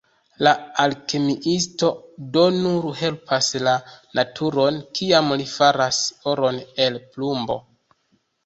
[0.45, 0.51] La
[0.83, 1.89] alkemiisto
[2.37, 3.75] do nur helpas la
[4.21, 6.01] naturon, kiam li faras
[6.33, 7.61] oron el plumbo.